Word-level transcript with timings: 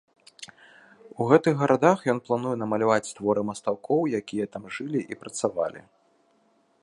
У 1.23 1.27
гэтых 1.31 1.53
гарадах 1.59 1.99
ён 2.13 2.21
плануе 2.29 2.53
намаляваць 2.63 3.13
творы 3.19 3.41
мастакоў, 3.51 4.01
якія 4.23 4.45
там 4.55 4.63
жылі 4.77 5.01
і 5.11 5.21
працавалі. 5.25 5.81